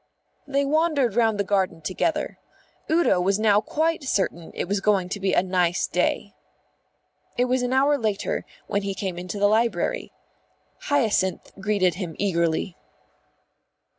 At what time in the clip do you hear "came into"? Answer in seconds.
8.95-9.37